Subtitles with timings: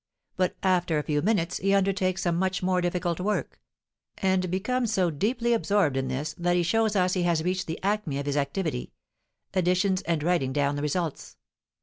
[0.35, 3.61] But after a few minutes he undertakes some much more difficult work,
[4.17, 7.79] and becomes so deeply absorbed in this, that he shows us he has reached the
[7.83, 8.93] acme of his activity
[9.53, 11.37] (additions and writing down the results).